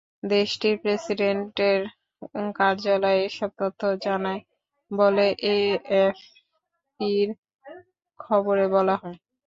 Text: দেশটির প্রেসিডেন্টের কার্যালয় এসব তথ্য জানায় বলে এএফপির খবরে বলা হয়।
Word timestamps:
দেশটির 0.29 0.75
প্রেসিডেন্টের 0.83 1.81
কার্যালয় 2.55 3.19
এসব 3.23 3.49
তথ্য 3.59 3.81
জানায় 4.05 4.41
বলে 4.91 5.25
এএফপির 5.53 7.27
খবরে 8.19 8.65
বলা 8.75 8.95
হয়। 9.01 9.17